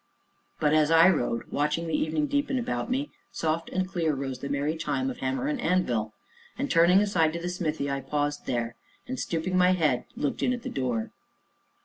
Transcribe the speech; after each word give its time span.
But 0.59 0.73
as 0.73 0.89
I 0.89 1.09
rode, 1.09 1.51
watching 1.51 1.85
the 1.85 1.93
evening 1.93 2.25
deepen 2.25 2.57
about 2.57 2.89
me, 2.89 3.11
soft 3.31 3.69
and 3.69 3.87
clear 3.87 4.15
rose 4.15 4.39
the 4.39 4.49
merry 4.49 4.75
chime 4.75 5.11
of 5.11 5.19
hammer 5.19 5.45
and 5.47 5.61
anvil, 5.61 6.15
and, 6.57 6.71
turning 6.71 7.01
aside 7.01 7.33
to 7.33 7.39
the 7.39 7.49
smithy, 7.49 7.87
I 7.87 8.01
paused 8.01 8.47
there, 8.47 8.77
and, 9.07 9.19
stooping 9.19 9.55
my 9.55 9.73
head, 9.73 10.05
looked 10.15 10.41
in 10.41 10.53
at 10.53 10.63
the 10.63 10.69
door. 10.71 11.11